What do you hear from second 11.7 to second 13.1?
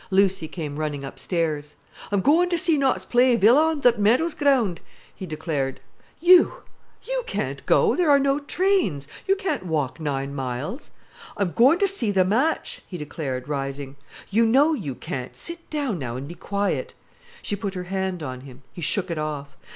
ter see th' match," he